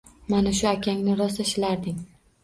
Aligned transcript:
Mana 0.33 0.51
shu 0.59 0.63
akangni 0.69 1.13
rosa 1.19 1.45
shilarding! 1.51 2.01